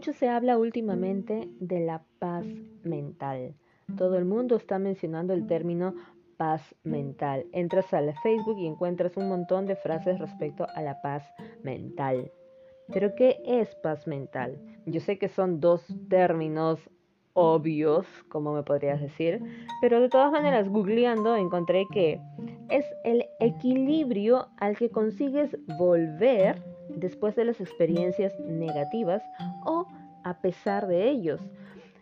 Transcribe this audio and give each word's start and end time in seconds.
Mucho 0.00 0.14
se 0.14 0.30
habla 0.30 0.56
últimamente 0.56 1.50
de 1.60 1.80
la 1.80 2.02
paz 2.18 2.46
mental. 2.84 3.54
Todo 3.98 4.16
el 4.16 4.24
mundo 4.24 4.56
está 4.56 4.78
mencionando 4.78 5.34
el 5.34 5.46
término 5.46 5.94
paz 6.38 6.74
mental. 6.84 7.44
Entras 7.52 7.92
al 7.92 8.14
Facebook 8.22 8.56
y 8.58 8.66
encuentras 8.66 9.18
un 9.18 9.28
montón 9.28 9.66
de 9.66 9.76
frases 9.76 10.18
respecto 10.18 10.66
a 10.74 10.80
la 10.80 11.02
paz 11.02 11.22
mental. 11.62 12.32
Pero 12.90 13.14
¿qué 13.14 13.42
es 13.44 13.74
paz 13.74 14.06
mental? 14.06 14.58
Yo 14.86 15.00
sé 15.00 15.18
que 15.18 15.28
son 15.28 15.60
dos 15.60 15.84
términos 16.08 16.80
obvios, 17.34 18.06
como 18.30 18.54
me 18.54 18.62
podrías 18.62 19.02
decir, 19.02 19.38
pero 19.82 20.00
de 20.00 20.08
todas 20.08 20.32
maneras, 20.32 20.70
googleando 20.70 21.36
encontré 21.36 21.86
que 21.92 22.18
es 22.70 22.86
el 23.04 23.26
equilibrio 23.38 24.48
al 24.56 24.78
que 24.78 24.88
consigues 24.88 25.54
volver 25.78 26.56
después 26.96 27.36
de 27.36 27.44
las 27.44 27.60
experiencias 27.60 28.38
negativas 28.40 29.22
o 29.64 29.86
a 30.30 30.40
pesar 30.40 30.86
de 30.86 31.10
ellos. 31.10 31.40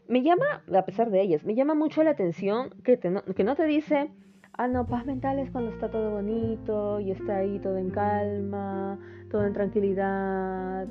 Me 0.07 0.23
llama, 0.23 0.63
a 0.75 0.85
pesar 0.85 1.11
de 1.11 1.21
ellas, 1.21 1.45
me 1.45 1.55
llama 1.55 1.75
mucho 1.75 2.03
la 2.03 2.11
atención 2.11 2.71
que, 2.85 2.99
que 2.99 3.45
no 3.45 3.57
te 3.57 3.65
dice, 3.65 4.11
ah, 4.55 4.69
no, 4.69 4.87
paz 4.87 5.07
mental 5.07 5.39
es 5.39 5.51
cuando 5.51 5.71
está 5.71 5.91
todo 5.91 6.11
bonito 6.11 7.01
y 7.01 7.11
está 7.11 7.39
ahí 7.39 7.59
todo 7.59 7.79
en 7.79 7.91
calma, 7.91 8.99
todo 9.31 9.47
en 9.47 9.53
tranquilidad. 9.53 10.87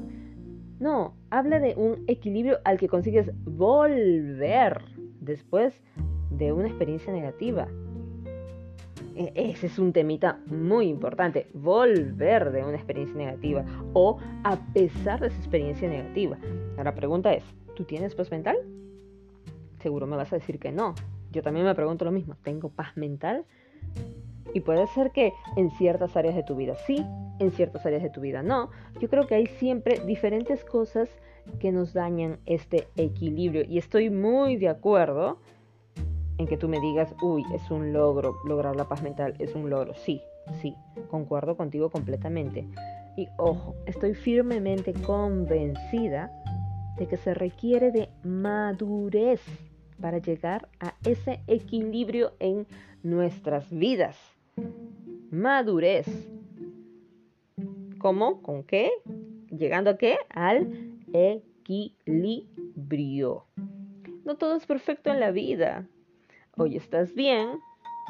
No, 0.80 1.16
habla 1.32 1.60
de 1.60 1.74
un 1.76 2.04
equilibrio 2.08 2.60
al 2.64 2.78
que 2.78 2.88
consigues 2.88 3.32
volver 3.44 4.82
después 5.22 5.82
de 6.30 6.54
una 6.54 6.68
experiencia 6.68 7.12
negativa. 7.12 7.68
E, 9.16 9.32
ese 9.36 9.66
es 9.66 9.80
un 9.80 9.94
temita 9.94 10.40
muy 10.46 10.88
importante, 10.88 11.48
volver 11.54 12.52
de 12.52 12.64
una 12.64 12.76
experiencia 12.76 13.18
negativa 13.18 13.66
o 13.94 14.20
a 14.44 14.58
pesar 14.74 15.20
de 15.20 15.28
esa 15.28 15.38
experiencia 15.38 15.90
negativa. 15.90 16.38
La 16.84 16.94
pregunta 16.94 17.34
es, 17.34 17.44
¿tú 17.76 17.84
tienes 17.84 18.16
paz 18.16 18.32
mental? 18.32 18.58
Seguro 19.82 20.08
me 20.08 20.16
vas 20.16 20.32
a 20.32 20.38
decir 20.38 20.60
que 20.60 20.72
no. 20.72 20.96
Yo 21.32 21.42
también 21.42 21.66
me 21.66 21.76
pregunto 21.76 22.06
lo 22.06 22.12
mismo, 22.12 22.36
¿tengo 22.44 22.70
paz 22.70 22.96
mental? 22.96 23.46
Y 24.54 24.62
puede 24.62 24.88
ser 24.88 25.12
que 25.12 25.34
en 25.56 25.72
ciertas 25.72 26.16
áreas 26.16 26.36
de 26.36 26.44
tu 26.44 26.56
vida 26.56 26.76
sí, 26.86 27.06
en 27.40 27.52
ciertas 27.52 27.86
áreas 27.86 28.04
de 28.04 28.10
tu 28.10 28.22
vida 28.22 28.44
no. 28.44 28.70
Yo 29.00 29.10
creo 29.10 29.28
que 29.28 29.36
hay 29.36 29.48
siempre 29.48 30.00
diferentes 30.06 30.64
cosas 30.64 31.10
que 31.60 31.72
nos 31.72 31.94
dañan 31.94 32.40
este 32.46 32.88
equilibrio 32.96 33.64
y 33.68 33.78
estoy 33.78 34.10
muy 34.10 34.58
de 34.58 34.70
acuerdo 34.70 35.40
en 36.38 36.48
que 36.48 36.58
tú 36.58 36.68
me 36.68 36.80
digas, 36.80 37.14
uy, 37.22 37.44
es 37.54 37.70
un 37.72 37.94
logro, 37.94 38.38
lograr 38.46 38.76
la 38.76 38.88
paz 38.88 39.02
mental 39.02 39.34
es 39.40 39.56
un 39.56 39.70
logro. 39.70 39.94
Sí, 39.96 40.22
sí, 40.62 40.76
concuerdo 41.10 41.58
contigo 41.58 41.90
completamente. 41.90 42.68
Y 43.18 43.28
ojo, 43.38 43.76
estoy 43.88 44.14
firmemente 44.14 44.94
convencida 44.94 46.32
de 46.98 47.08
que 47.08 47.18
se 47.18 47.34
requiere 47.34 47.92
de 47.92 48.10
madurez 48.24 49.42
para 50.02 50.18
llegar 50.20 50.70
a 50.80 50.94
ese 51.04 51.42
equilibrio 51.48 52.34
en 52.40 52.68
nuestras 53.04 53.70
vidas. 53.72 54.18
Madurez. 55.32 56.08
¿Cómo? 58.00 58.42
¿Con 58.42 58.64
qué? 58.64 58.92
¿Llegando 59.50 59.92
a 59.92 59.98
qué? 59.98 60.18
Al 60.30 60.70
equilibrio. 61.14 62.56
No 64.26 64.36
todo 64.38 64.56
es 64.56 64.66
perfecto 64.66 65.10
en 65.10 65.20
la 65.20 65.32
vida. 65.32 65.88
Hoy 66.58 66.76
estás 66.76 67.14
bien, 67.14 67.60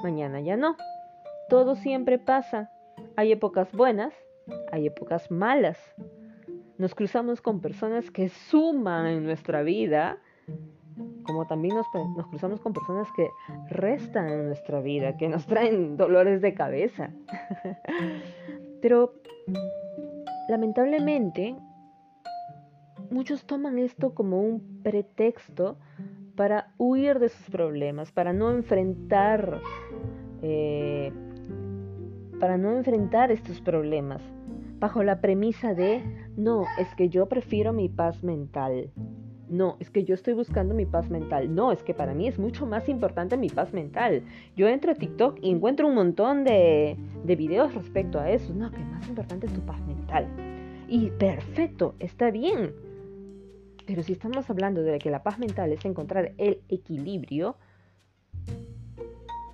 mañana 0.04 0.42
ya 0.42 0.58
no. 0.58 0.78
Todo 1.50 1.76
siempre 1.76 2.18
pasa. 2.18 2.72
Hay 3.16 3.32
épocas 3.32 3.72
buenas, 3.72 4.14
hay 4.72 4.88
épocas 4.88 5.30
malas. 5.32 5.78
Nos 6.78 6.94
cruzamos 6.94 7.42
con 7.42 7.60
personas 7.60 8.12
que 8.12 8.30
suman 8.30 9.08
en 9.08 9.24
nuestra 9.24 9.64
vida, 9.64 10.20
como 11.24 11.46
también 11.48 11.76
nos, 11.76 11.88
cruzamos 12.28 12.60
con 12.62 12.74
personas 12.74 13.08
que 13.16 13.30
restan 13.70 14.30
en 14.30 14.46
nuestra 14.46 14.80
vida, 14.82 15.18
que 15.18 15.28
nos 15.28 15.46
traen 15.48 15.98
dolores 15.98 16.42
de 16.42 16.54
cabeza. 16.54 17.12
Pero 18.82 19.14
lamentablemente, 20.50 21.56
muchos 23.10 23.46
toman 23.46 23.80
esto 23.80 24.14
como 24.14 24.42
un 24.42 24.82
pretexto 24.84 25.78
para 26.36 26.72
huir 26.78 27.20
de 27.20 27.30
sus 27.30 27.50
problemas, 27.50 28.12
para 28.12 28.34
no 28.34 28.52
enfrentar, 28.52 29.62
eh, 30.44 31.12
para 32.40 32.58
no 32.58 32.78
enfrentar 32.78 33.32
estos 33.32 33.60
problemas, 33.62 34.22
bajo 34.80 35.04
la 35.04 35.22
premisa 35.22 35.74
de, 35.74 36.04
no, 36.36 36.66
es 36.78 36.94
que 36.96 37.10
yo 37.10 37.28
prefiero 37.28 37.74
mi 37.74 37.90
paz 37.90 38.24
mental. 38.24 38.92
No, 39.50 39.78
es 39.80 39.90
que 39.90 40.04
yo 40.04 40.14
estoy 40.14 40.34
buscando 40.34 40.76
mi 40.76 40.86
paz 40.86 41.10
mental. 41.10 41.56
No, 41.56 41.72
es 41.72 41.82
que 41.82 41.94
para 41.94 42.14
mí 42.14 42.28
es 42.28 42.38
mucho 42.38 42.66
más 42.66 42.90
importante 42.90 43.38
mi 43.38 43.50
paz 43.50 43.74
mental. 43.74 44.24
Yo 44.58 44.68
entro 44.68 44.92
a 44.92 44.96
TikTok 44.96 45.40
y 45.42 45.52
encuentro 45.52 45.88
un 45.88 45.96
montón 45.96 46.44
de, 46.44 46.98
de 47.24 47.36
videos 47.38 47.74
respecto 47.74 48.20
a 48.20 48.30
eso. 48.30 48.54
No, 48.54 48.70
que 48.72 48.80
más 48.80 49.08
importante 49.08 49.48
es 49.48 49.54
tu 49.54 49.62
paz 49.62 49.80
mental. 49.88 50.28
Y 50.90 51.12
perfecto, 51.12 51.96
está 52.00 52.30
bien. 52.30 52.74
Pero 53.86 54.04
si 54.04 54.12
estamos 54.12 54.50
hablando 54.50 54.82
de 54.84 55.00
que 55.00 55.10
la 55.10 55.24
paz 55.24 55.40
mental 55.40 55.72
es 55.72 55.86
encontrar 55.86 56.34
el 56.38 56.60
equilibrio, 56.68 57.56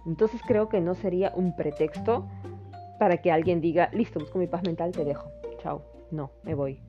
entonces 0.07 0.41
creo 0.45 0.69
que 0.69 0.81
no 0.81 0.95
sería 0.95 1.31
un 1.35 1.55
pretexto 1.55 2.27
para 3.03 3.17
que 3.17 3.33
alguien 3.33 3.59
diga, 3.59 3.89
listo, 3.91 4.17
busco 4.17 4.39
mi 4.39 4.47
paz 4.47 4.63
mental, 4.63 4.93
te 4.93 5.03
dejo. 5.03 5.29
Chao. 5.57 5.81
No, 6.09 6.31
me 6.43 6.55
voy. 6.55 6.79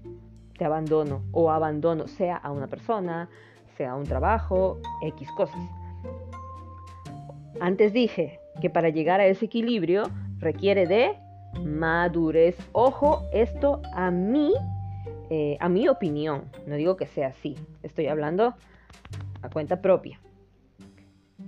Te 0.56 0.64
abandono 0.64 1.24
o 1.32 1.50
abandono, 1.50 2.06
sea 2.06 2.36
a 2.36 2.52
una 2.52 2.68
persona, 2.68 3.28
sea 3.76 3.90
a 3.90 3.96
un 3.96 4.04
trabajo, 4.04 4.78
X 5.02 5.28
cosas. 5.36 5.58
Antes 7.58 7.92
dije 7.92 8.38
que 8.60 8.70
para 8.70 8.90
llegar 8.90 9.18
a 9.18 9.26
ese 9.26 9.46
equilibrio 9.46 10.04
requiere 10.38 10.86
de 10.86 11.18
madurez. 11.64 12.56
Ojo, 12.70 13.24
esto 13.32 13.82
a 13.92 14.12
mí 14.12 14.52
eh, 15.30 15.56
a 15.58 15.68
mi 15.68 15.88
opinión, 15.88 16.44
no 16.68 16.76
digo 16.76 16.96
que 16.96 17.06
sea 17.06 17.26
así, 17.26 17.56
estoy 17.82 18.06
hablando 18.06 18.54
a 19.42 19.50
cuenta 19.50 19.82
propia. 19.82 20.20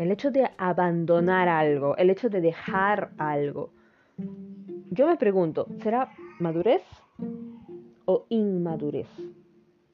El 0.01 0.11
hecho 0.11 0.33
de 0.33 0.51
abandonar 0.59 1.49
algo, 1.49 1.97
el 1.99 2.11
hecho 2.11 2.29
de 2.29 2.41
dejar 2.41 3.11
algo, 3.17 3.76
yo 4.91 5.07
me 5.07 5.17
pregunto, 5.17 5.67
¿será 5.83 6.11
madurez 6.39 6.83
o 8.05 8.27
inmadurez? 8.29 9.09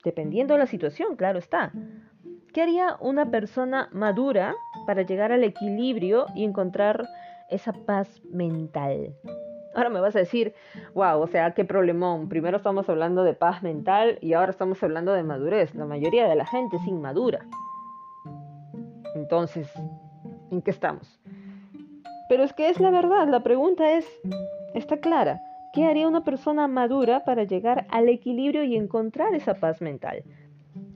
Dependiendo 0.05 0.55
de 0.55 0.61
la 0.61 0.67
situación, 0.67 1.17
claro 1.17 1.39
está. 1.39 1.73
¿Qué 2.53 2.63
haría 2.63 2.97
una 3.01 3.31
persona 3.31 3.89
madura 3.93 4.55
para 4.87 5.03
llegar 5.03 5.33
al 5.33 5.43
equilibrio 5.43 6.27
y 6.35 6.45
encontrar 6.45 7.09
esa 7.51 7.73
paz 7.73 8.23
mental? 8.31 9.15
Ahora 9.75 9.89
me 9.89 10.01
vas 10.01 10.15
a 10.17 10.19
decir, 10.19 10.55
wow, 10.95 11.21
o 11.21 11.27
sea, 11.27 11.53
qué 11.53 11.65
problemón. 11.65 12.29
Primero 12.29 12.59
estamos 12.59 12.89
hablando 12.91 13.25
de 13.25 13.33
paz 13.33 13.63
mental 13.63 14.19
y 14.21 14.35
ahora 14.35 14.51
estamos 14.51 14.83
hablando 14.83 15.15
de 15.15 15.23
madurez. 15.23 15.75
La 15.75 15.87
mayoría 15.87 16.29
de 16.29 16.37
la 16.37 16.45
gente 16.45 16.77
es 16.77 16.87
inmadura. 16.87 17.47
Entonces, 19.15 19.73
¿en 20.51 20.61
qué 20.61 20.71
estamos? 20.71 21.22
Pero 22.33 22.45
es 22.45 22.55
que 22.55 22.71
es 22.71 22.81
la 22.81 22.91
verdad, 22.91 23.29
la 23.29 23.43
pregunta 23.43 23.93
es, 23.93 24.07
está 24.73 24.97
clara. 24.97 25.43
¿Qué 25.75 25.85
haría 25.85 26.09
una 26.09 26.25
persona 26.25 26.67
madura 26.67 27.27
para 27.27 27.45
llegar 27.45 27.87
al 27.91 28.09
equilibrio 28.09 28.65
y 28.65 28.75
encontrar 28.75 29.35
esa 29.35 29.53
paz 29.53 29.83
mental? 29.83 30.25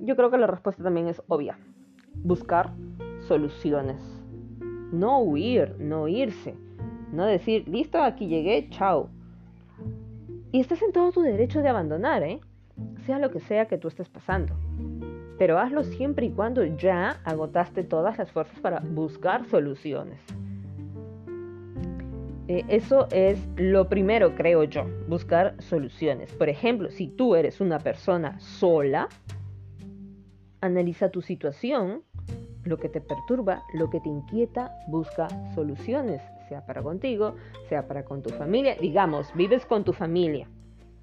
Yo 0.00 0.16
creo 0.16 0.30
que 0.30 0.38
la 0.38 0.46
respuesta 0.46 0.82
también 0.82 1.08
es 1.08 1.20
obvia. 1.28 1.58
Buscar 2.24 2.70
soluciones. 3.28 4.00
No 4.92 5.18
huir, 5.18 5.76
no 5.78 6.08
irse 6.08 6.54
no 7.12 7.26
decir, 7.26 7.68
listo, 7.68 8.02
aquí 8.02 8.28
llegué, 8.28 8.70
chao. 8.70 9.10
Y 10.52 10.60
estás 10.60 10.80
en 10.80 10.92
todo 10.92 11.12
tu 11.12 11.20
derecho 11.20 11.60
de 11.60 11.68
abandonar, 11.68 12.22
¿eh? 12.22 12.40
Sea 13.04 13.18
lo 13.18 13.30
que 13.30 13.40
sea 13.40 13.66
que 13.66 13.76
tú 13.76 13.88
estés 13.88 14.08
pasando. 14.08 14.54
Pero 15.36 15.58
hazlo 15.58 15.84
siempre 15.84 16.24
y 16.24 16.30
cuando 16.30 16.64
ya 16.64 17.20
agotaste 17.24 17.84
todas 17.84 18.16
las 18.16 18.32
fuerzas 18.32 18.58
para 18.60 18.80
buscar 18.80 19.44
soluciones. 19.44 20.18
Eh, 22.48 22.64
eso 22.68 23.08
es 23.10 23.38
lo 23.56 23.88
primero, 23.88 24.34
creo 24.34 24.64
yo, 24.64 24.84
buscar 25.08 25.60
soluciones. 25.60 26.32
Por 26.32 26.48
ejemplo, 26.48 26.90
si 26.90 27.08
tú 27.08 27.34
eres 27.34 27.60
una 27.60 27.78
persona 27.78 28.38
sola, 28.38 29.08
analiza 30.60 31.10
tu 31.10 31.22
situación, 31.22 32.02
lo 32.64 32.78
que 32.78 32.88
te 32.88 33.00
perturba, 33.00 33.62
lo 33.74 33.90
que 33.90 34.00
te 34.00 34.08
inquieta, 34.08 34.72
busca 34.88 35.28
soluciones 35.54 36.22
sea 36.48 36.64
para 36.64 36.82
contigo, 36.82 37.34
sea 37.68 37.86
para 37.86 38.04
con 38.04 38.22
tu 38.22 38.30
familia. 38.30 38.76
Digamos, 38.80 39.32
vives 39.34 39.66
con 39.66 39.84
tu 39.84 39.92
familia 39.92 40.48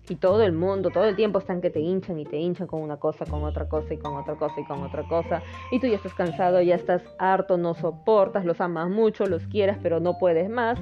y 0.09 0.15
todo 0.15 0.43
el 0.43 0.51
mundo, 0.51 0.89
todo 0.89 1.05
el 1.05 1.15
tiempo 1.15 1.39
están 1.39 1.61
que 1.61 1.69
te 1.69 1.79
hinchan 1.79 2.19
y 2.19 2.25
te 2.25 2.37
hinchan 2.37 2.67
con 2.67 2.81
una 2.81 2.97
cosa, 2.97 3.25
con 3.25 3.43
otra 3.43 3.69
cosa 3.69 3.93
y 3.93 3.97
con 3.97 4.15
otra 4.15 4.35
cosa 4.35 4.59
y 4.59 4.65
con 4.65 4.83
otra 4.83 5.03
cosa. 5.03 5.41
Y 5.71 5.79
tú 5.79 5.87
ya 5.87 5.95
estás 5.95 6.13
cansado, 6.13 6.61
ya 6.61 6.75
estás 6.75 7.03
harto, 7.19 7.57
no 7.57 7.73
soportas, 7.73 8.43
los 8.43 8.59
amas 8.59 8.89
mucho, 8.89 9.25
los 9.27 9.47
quieres, 9.47 9.77
pero 9.81 9.99
no 9.99 10.17
puedes 10.17 10.49
más. 10.49 10.79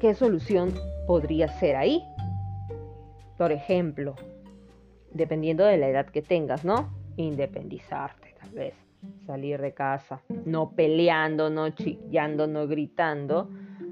¿Qué 0.00 0.12
solución 0.14 0.74
podría 1.06 1.48
ser 1.48 1.76
ahí? 1.76 2.02
Por 3.38 3.50
ejemplo, 3.50 4.14
dependiendo 5.10 5.64
de 5.64 5.78
la 5.78 5.88
edad 5.88 6.06
que 6.06 6.20
tengas, 6.20 6.64
¿no? 6.64 6.90
independizarte, 7.16 8.34
tal 8.38 8.50
vez, 8.50 8.74
salir 9.26 9.60
de 9.60 9.72
casa, 9.72 10.20
no 10.44 10.72
peleando, 10.72 11.48
no 11.48 11.70
chillando, 11.70 12.46
no 12.46 12.66
gritando, 12.66 13.48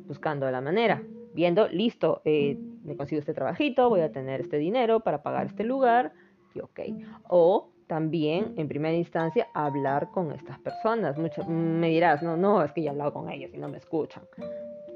buscando 0.06 0.50
la 0.50 0.60
manera, 0.60 1.02
viendo, 1.32 1.68
listo, 1.68 2.20
eh, 2.26 2.58
me 2.84 2.96
consigo 2.96 3.20
este 3.20 3.32
trabajito, 3.32 3.88
voy 3.88 4.02
a 4.02 4.12
tener 4.12 4.42
este 4.42 4.58
dinero 4.58 5.00
para 5.00 5.22
pagar 5.22 5.46
este 5.46 5.64
lugar, 5.64 6.12
y 6.54 6.60
ok. 6.60 6.80
O 7.28 7.70
también, 7.86 8.54
en 8.56 8.68
primera 8.68 8.94
instancia, 8.94 9.48
hablar 9.54 10.10
con 10.10 10.32
estas 10.32 10.58
personas. 10.58 11.18
Muchas, 11.18 11.48
me 11.48 11.88
dirás, 11.88 12.22
no, 12.22 12.36
no, 12.36 12.62
es 12.62 12.72
que 12.72 12.82
ya 12.82 12.88
he 12.88 12.90
hablado 12.90 13.12
con 13.12 13.30
ellos 13.30 13.50
y 13.52 13.58
no 13.58 13.68
me 13.68 13.78
escuchan. 13.78 14.24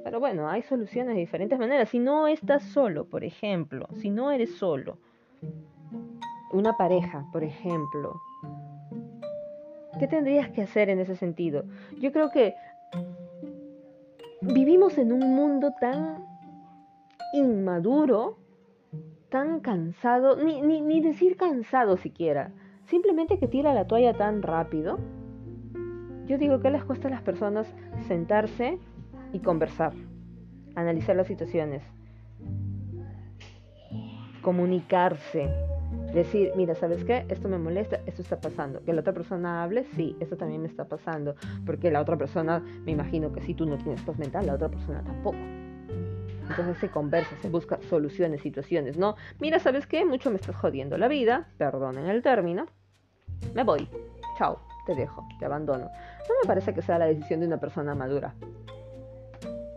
Pero 0.04 0.20
bueno, 0.20 0.48
hay 0.48 0.62
soluciones 0.62 1.14
de 1.14 1.20
diferentes 1.20 1.58
maneras. 1.58 1.88
Si 1.90 1.98
no 1.98 2.26
estás 2.26 2.62
solo, 2.62 3.04
por 3.04 3.24
ejemplo, 3.24 3.86
si 3.94 4.10
no 4.10 4.30
eres 4.30 4.56
solo, 4.56 4.98
una 6.52 6.76
pareja, 6.76 7.26
por 7.32 7.44
ejemplo, 7.44 8.20
¿qué 9.98 10.06
tendrías 10.06 10.50
que 10.50 10.62
hacer 10.62 10.88
en 10.88 11.00
ese 11.00 11.16
sentido? 11.16 11.64
Yo 12.00 12.12
creo 12.12 12.30
que 12.30 12.54
vivimos 14.40 14.96
en 14.98 15.12
un 15.12 15.34
mundo 15.34 15.74
tan 15.78 16.24
inmaduro, 17.34 18.38
tan 19.28 19.60
cansado, 19.60 20.36
ni, 20.36 20.62
ni, 20.62 20.80
ni 20.80 21.00
decir 21.00 21.36
cansado 21.36 21.96
siquiera, 21.96 22.52
simplemente 22.88 23.38
que 23.38 23.48
tira 23.48 23.74
la 23.74 23.86
toalla 23.86 24.14
tan 24.14 24.42
rápido. 24.42 24.98
Yo 26.26 26.38
digo 26.38 26.60
que 26.60 26.70
les 26.70 26.84
cuesta 26.84 27.08
a 27.08 27.10
las 27.10 27.22
personas 27.22 27.66
sentarse 28.06 28.78
y 29.32 29.38
conversar, 29.40 29.92
analizar 30.74 31.16
las 31.16 31.26
situaciones, 31.26 31.82
comunicarse, 34.42 35.48
decir, 36.12 36.52
mira, 36.56 36.74
¿sabes 36.74 37.04
qué? 37.04 37.24
Esto 37.28 37.48
me 37.48 37.58
molesta, 37.58 38.00
esto 38.06 38.22
está 38.22 38.40
pasando. 38.40 38.82
Que 38.84 38.92
la 38.92 39.00
otra 39.00 39.12
persona 39.12 39.62
hable, 39.62 39.84
sí, 39.94 40.16
esto 40.20 40.36
también 40.36 40.62
me 40.62 40.68
está 40.68 40.86
pasando. 40.86 41.34
Porque 41.64 41.90
la 41.90 42.00
otra 42.00 42.16
persona, 42.16 42.62
me 42.84 42.92
imagino 42.92 43.32
que 43.32 43.40
si 43.40 43.54
tú 43.54 43.66
no 43.66 43.78
tienes 43.78 44.02
paz 44.02 44.18
mental, 44.18 44.46
la 44.46 44.54
otra 44.54 44.68
persona 44.68 45.02
tampoco. 45.02 45.38
Entonces 46.48 46.78
se 46.78 46.88
conversa, 46.88 47.36
se 47.42 47.50
busca 47.50 47.78
soluciones, 47.88 48.40
situaciones, 48.40 48.96
¿no? 48.96 49.16
Mira, 49.38 49.58
¿sabes 49.58 49.86
qué? 49.86 50.04
Mucho 50.04 50.30
me 50.30 50.36
estás 50.36 50.56
jodiendo 50.56 50.96
la 50.96 51.08
vida, 51.08 51.48
perdonen 51.58 52.06
el 52.06 52.22
término. 52.22 52.66
Me 53.54 53.64
voy. 53.64 53.88
Chao, 54.38 54.58
te 54.86 54.94
dejo, 54.94 55.26
te 55.38 55.44
abandono. 55.44 55.84
No 55.84 56.34
me 56.42 56.46
parece 56.46 56.74
que 56.74 56.82
sea 56.82 56.98
la 56.98 57.06
decisión 57.06 57.40
de 57.40 57.46
una 57.46 57.58
persona 57.58 57.94
madura. 57.94 58.34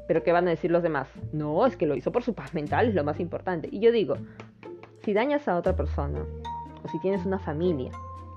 Pero 0.08 0.24
¿qué 0.24 0.32
van 0.32 0.48
a 0.48 0.52
decir 0.52 0.72
los 0.72 0.84
demás? 0.84 1.08
No, 1.32 1.66
es 1.66 1.78
que 1.78 1.86
lo 1.86 1.96
hizo 1.96 2.12
por 2.12 2.24
su 2.24 2.34
paz 2.34 2.54
mental, 2.54 2.90
es 2.90 2.96
lo 2.96 3.04
más 3.04 3.20
importante. 3.20 3.70
Y 3.72 3.80
yo 3.80 3.92
digo, 3.92 4.16
si 5.04 5.14
dañas 5.14 5.48
a 5.48 5.58
otra 5.58 5.76
persona, 5.76 6.20
o 6.84 6.88
si 6.88 7.00
tienes 7.00 7.26
una 7.26 7.40
familia, 7.40 7.92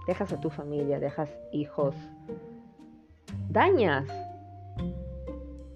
dejas 0.07 0.33
a 0.33 0.41
tu 0.41 0.51
familia, 0.51 1.01
dejas 1.01 1.29
hijos, 1.53 1.95
dañas, 3.49 4.07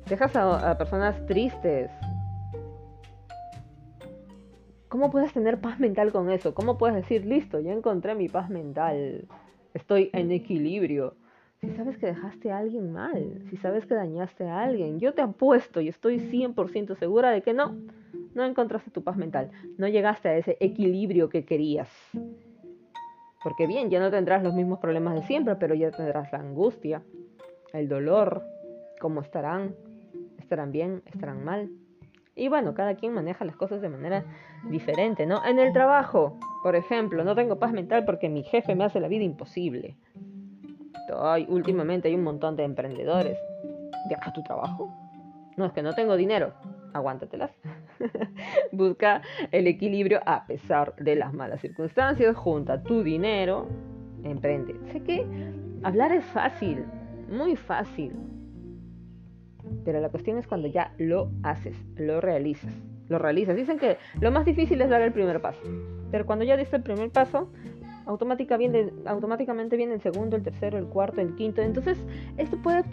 dejas 0.08 0.36
a, 0.36 0.70
a 0.70 0.78
personas 0.78 1.24
tristes, 1.26 1.90
¿Cómo 4.88 5.10
puedes 5.10 5.32
tener 5.34 5.60
paz 5.60 5.78
mental 5.78 6.12
con 6.12 6.30
eso? 6.30 6.54
¿Cómo 6.54 6.78
puedes 6.78 6.96
decir, 6.96 7.26
listo, 7.26 7.60
ya 7.60 7.72
encontré 7.72 8.14
mi 8.14 8.28
paz 8.28 8.48
mental, 8.48 9.28
estoy 9.74 10.08
en 10.14 10.32
equilibrio? 10.32 11.14
Si 11.60 11.68
sabes 11.70 11.98
que 11.98 12.06
dejaste 12.06 12.52
a 12.52 12.58
alguien 12.58 12.92
mal, 12.92 13.42
si 13.50 13.56
sabes 13.56 13.84
que 13.84 13.94
dañaste 13.94 14.48
a 14.48 14.62
alguien, 14.62 14.98
yo 14.98 15.12
te 15.12 15.20
apuesto 15.20 15.80
y 15.80 15.88
estoy 15.88 16.20
100% 16.20 16.96
segura 16.96 17.30
de 17.30 17.42
que 17.42 17.52
no, 17.52 17.76
no 18.34 18.44
encontraste 18.44 18.90
tu 18.90 19.02
paz 19.02 19.16
mental, 19.16 19.50
no 19.76 19.88
llegaste 19.88 20.28
a 20.28 20.36
ese 20.36 20.56
equilibrio 20.60 21.28
que 21.28 21.44
querías. 21.44 21.90
Porque 23.42 23.66
bien, 23.66 23.90
ya 23.90 24.00
no 24.00 24.10
tendrás 24.10 24.42
los 24.42 24.54
mismos 24.54 24.78
problemas 24.78 25.14
de 25.14 25.22
siempre, 25.22 25.56
pero 25.56 25.74
ya 25.74 25.90
tendrás 25.90 26.32
la 26.32 26.38
angustia, 26.38 27.02
el 27.72 27.88
dolor, 27.88 28.42
cómo 29.00 29.20
estarán, 29.20 29.74
estarán 30.38 30.72
bien, 30.72 31.02
estarán 31.06 31.44
mal. 31.44 31.68
Y 32.38 32.48
bueno, 32.48 32.72
cada 32.72 32.94
quien 32.94 33.12
maneja 33.12 33.44
las 33.44 33.56
cosas 33.56 33.82
de 33.82 33.88
manera 33.88 34.24
diferente, 34.70 35.26
¿no? 35.26 35.44
En 35.44 35.58
el 35.58 35.72
trabajo, 35.72 36.38
por 36.62 36.76
ejemplo, 36.76 37.24
no 37.24 37.34
tengo 37.34 37.58
paz 37.58 37.72
mental 37.72 38.04
porque 38.04 38.28
mi 38.28 38.44
jefe 38.44 38.76
me 38.76 38.84
hace 38.84 39.00
la 39.00 39.08
vida 39.08 39.24
imposible. 39.24 39.96
Ay, 41.20 41.46
últimamente 41.48 42.06
hay 42.06 42.14
un 42.14 42.22
montón 42.22 42.54
de 42.54 42.62
emprendedores. 42.62 43.36
¿Deja 44.08 44.32
tu 44.32 44.42
trabajo? 44.44 44.88
No, 45.56 45.64
es 45.64 45.72
que 45.72 45.82
no 45.82 45.94
tengo 45.94 46.16
dinero. 46.16 46.52
Aguántatelas. 46.92 47.50
Busca 48.72 49.22
el 49.50 49.66
equilibrio 49.66 50.20
a 50.24 50.46
pesar 50.46 50.94
de 50.96 51.16
las 51.16 51.34
malas 51.34 51.60
circunstancias. 51.60 52.36
Junta 52.36 52.82
tu 52.84 53.02
dinero. 53.02 53.66
Emprende. 54.22 54.76
Sé 54.92 55.02
que 55.02 55.26
hablar 55.82 56.12
es 56.12 56.24
fácil, 56.26 56.84
muy 57.28 57.56
fácil. 57.56 58.12
Pero 59.88 60.00
la 60.00 60.10
cuestión 60.10 60.36
es 60.36 60.46
cuando 60.46 60.68
ya 60.68 60.92
lo 60.98 61.30
haces, 61.42 61.74
lo 61.96 62.20
realizas, 62.20 62.70
lo 63.08 63.18
realizas. 63.18 63.56
Dicen 63.56 63.78
que 63.78 63.96
lo 64.20 64.30
más 64.30 64.44
difícil 64.44 64.82
es 64.82 64.90
dar 64.90 65.00
el 65.00 65.14
primer 65.14 65.40
paso. 65.40 65.62
Pero 66.10 66.26
cuando 66.26 66.44
ya 66.44 66.58
diste 66.58 66.76
el 66.76 66.82
primer 66.82 67.08
paso, 67.08 67.50
automáticamente 68.04 69.76
viene 69.78 69.94
el 69.94 70.02
segundo, 70.02 70.36
el 70.36 70.42
tercero, 70.42 70.76
el 70.76 70.84
cuarto, 70.88 71.22
el 71.22 71.34
quinto. 71.36 71.62
Entonces, 71.62 71.96
esto 72.36 72.58
puede 72.58 72.84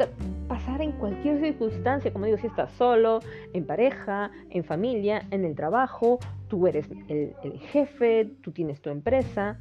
pasar 0.47 0.81
en 0.81 0.93
cualquier 0.93 1.41
circunstancia, 1.41 2.13
como 2.13 2.27
digo, 2.27 2.37
si 2.37 2.47
estás 2.47 2.71
solo, 2.71 3.19
en 3.51 3.65
pareja, 3.65 4.31
en 4.49 4.63
familia, 4.63 5.21
en 5.31 5.43
el 5.43 5.53
trabajo, 5.53 6.19
tú 6.47 6.65
eres 6.65 6.89
el, 7.09 7.33
el 7.43 7.59
jefe, 7.59 8.31
tú 8.41 8.53
tienes 8.53 8.79
tu 8.79 8.89
empresa. 8.89 9.59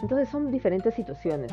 Entonces 0.00 0.28
son 0.28 0.52
diferentes 0.52 0.94
situaciones. 0.94 1.52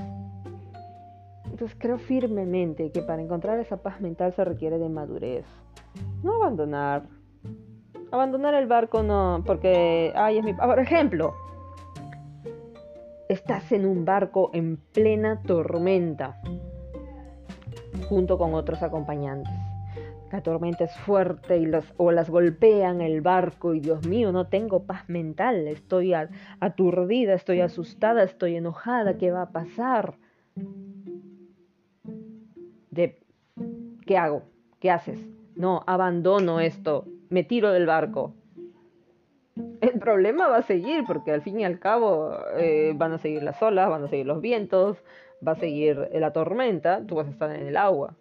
Creo 1.78 1.98
firmemente 1.98 2.92
que 2.92 3.02
para 3.02 3.22
encontrar 3.22 3.60
esa 3.60 3.78
paz 3.78 4.00
mental 4.00 4.34
se 4.34 4.46
requiere 4.46 4.78
de 4.78 4.88
madurez. 4.88 5.46
No 6.24 6.36
abandonar. 6.36 7.04
Abandonar 8.12 8.54
el 8.54 8.66
barco 8.66 9.04
no, 9.04 9.44
porque, 9.46 10.14
ay, 10.16 10.38
es 10.38 10.44
mi... 10.44 10.54
Por 10.54 10.80
ejemplo, 10.80 11.34
estás 13.28 13.72
en 13.72 13.86
un 13.86 14.06
barco 14.06 14.50
en 14.54 14.78
plena 14.78 15.42
tormenta, 15.44 16.42
junto 18.08 18.38
con 18.38 18.54
otros 18.54 18.82
acompañantes. 18.82 19.54
La 20.32 20.42
tormenta 20.42 20.86
es 20.86 20.96
fuerte 20.98 21.58
y 21.58 21.66
las 21.66 21.94
olas 21.98 22.30
golpean 22.30 23.02
el 23.02 23.22
barco 23.22 23.74
y 23.74 23.80
Dios 23.80 24.08
mío, 24.08 24.32
no 24.32 24.48
tengo 24.48 24.84
paz 24.84 25.10
mental, 25.10 25.68
estoy 25.68 26.14
aturdida, 26.60 27.34
estoy 27.34 27.62
asustada, 27.62 28.24
estoy 28.24 28.56
enojada, 28.56 29.18
¿qué 29.18 29.32
va 29.32 29.44
a 29.44 29.50
pasar? 29.52 30.16
¿Qué 34.10 34.18
hago? 34.18 34.42
¿Qué 34.80 34.90
haces? 34.90 35.24
No, 35.56 35.84
abandono 35.86 36.60
esto, 36.60 37.06
me 37.30 37.44
tiro 37.44 37.72
del 37.72 37.86
barco. 37.86 38.34
El 39.82 40.00
problema 40.00 40.48
va 40.48 40.58
a 40.58 40.62
seguir 40.64 41.04
porque 41.06 41.32
al 41.32 41.44
fin 41.44 41.60
y 41.60 41.64
al 41.64 41.78
cabo 41.78 42.32
eh, 42.58 42.94
van 42.96 43.14
a 43.14 43.20
seguir 43.20 43.44
las 43.44 43.62
olas, 43.62 43.88
van 43.88 44.04
a 44.04 44.08
seguir 44.08 44.26
los 44.26 44.42
vientos, 44.42 44.98
va 45.48 45.52
a 45.52 45.56
seguir 45.58 46.10
la 46.12 46.34
tormenta, 46.34 47.06
tú 47.06 47.14
vas 47.14 47.28
a 47.28 47.30
estar 47.30 47.56
en 47.56 47.68
el 47.68 47.78
agua. 47.78 48.16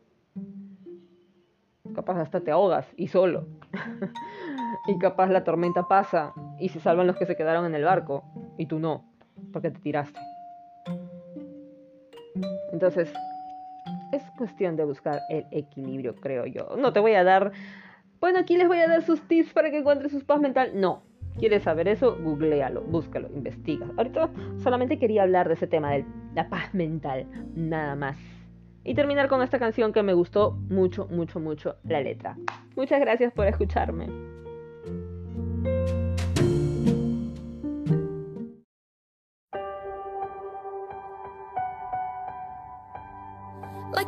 Capaz 1.94 2.20
hasta 2.20 2.40
te 2.40 2.50
ahogas 2.50 2.86
y 2.98 3.08
solo. 3.08 3.46
y 4.88 4.98
capaz 4.98 5.28
la 5.30 5.42
tormenta 5.42 5.88
pasa 5.88 6.34
y 6.60 6.68
se 6.68 6.80
salvan 6.80 7.06
los 7.06 7.16
que 7.16 7.24
se 7.24 7.34
quedaron 7.34 7.64
en 7.64 7.74
el 7.74 7.84
barco 7.84 8.24
y 8.58 8.66
tú 8.66 8.78
no, 8.78 9.06
porque 9.54 9.70
te 9.70 9.80
tiraste. 9.80 10.20
Entonces, 12.72 13.10
es 14.18 14.30
cuestión 14.36 14.76
de 14.76 14.84
buscar 14.84 15.20
el 15.28 15.46
equilibrio, 15.50 16.14
creo 16.14 16.46
yo. 16.46 16.76
No 16.76 16.92
te 16.92 17.00
voy 17.00 17.14
a 17.14 17.24
dar, 17.24 17.52
bueno, 18.20 18.38
aquí 18.38 18.56
les 18.56 18.68
voy 18.68 18.78
a 18.78 18.88
dar 18.88 19.02
sus 19.02 19.20
tips 19.22 19.52
para 19.52 19.70
que 19.70 19.78
encuentres 19.78 20.12
su 20.12 20.24
paz 20.24 20.40
mental. 20.40 20.72
No. 20.74 21.02
¿Quieres 21.38 21.62
saber 21.62 21.86
eso? 21.86 22.16
Googlealo, 22.20 22.82
búscalo, 22.82 23.28
investiga. 23.28 23.86
Ahorita 23.96 24.28
solamente 24.58 24.98
quería 24.98 25.22
hablar 25.22 25.46
de 25.46 25.54
ese 25.54 25.68
tema 25.68 25.92
de 25.92 26.04
la 26.34 26.48
paz 26.48 26.74
mental, 26.74 27.26
nada 27.54 27.94
más. 27.94 28.18
Y 28.84 28.94
terminar 28.94 29.28
con 29.28 29.42
esta 29.42 29.58
canción 29.58 29.92
que 29.92 30.02
me 30.02 30.14
gustó 30.14 30.52
mucho, 30.68 31.06
mucho, 31.10 31.38
mucho 31.38 31.76
la 31.84 32.00
letra. 32.00 32.36
Muchas 32.74 33.00
gracias 33.00 33.32
por 33.32 33.46
escucharme. 33.46 34.08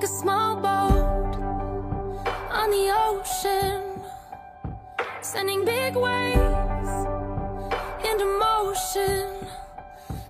Like 0.00 0.08
a 0.08 0.14
small 0.14 0.56
boat 0.56 1.36
on 2.50 2.70
the 2.70 2.90
ocean, 3.10 4.02
sending 5.20 5.62
big 5.62 5.94
waves 5.94 6.92
into 8.08 8.24
motion. 8.38 9.46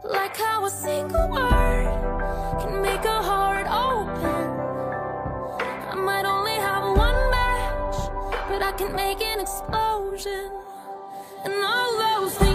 Like 0.02 0.36
how 0.36 0.64
a 0.64 0.70
single 0.70 1.28
word 1.28 2.58
can 2.60 2.82
make 2.82 3.04
a 3.04 3.22
heart 3.22 3.68
open. 3.68 4.44
I 5.92 5.94
might 5.94 6.24
only 6.24 6.56
have 6.68 6.82
one 6.96 7.20
match, 7.30 7.96
but 8.48 8.62
I 8.62 8.72
can 8.72 8.92
make 8.92 9.22
an 9.22 9.38
explosion. 9.38 10.50
And 11.44 11.54
all 11.62 11.96
those 11.96 12.34
things 12.38 12.49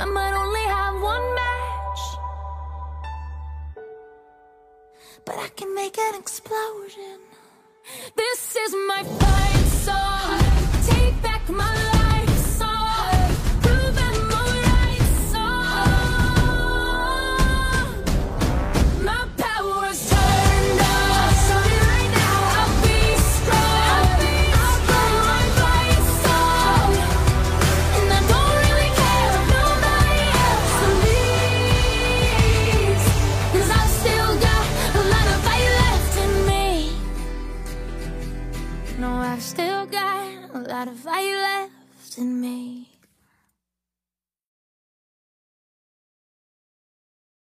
I 0.00 0.06
might 0.06 0.32
only 0.32 0.62
have 0.62 0.94
one 1.02 1.34
match, 1.34 2.00
but 5.26 5.36
I 5.36 5.48
can 5.48 5.74
make 5.74 5.98
an 5.98 6.14
explosion. 6.14 7.18
This 8.16 8.56
is 8.56 8.74
my 8.88 9.02
fight 9.02 9.66
song. 9.84 10.38
Take 10.86 11.20
back 11.20 11.46
my 11.50 11.74
life. 11.74 11.99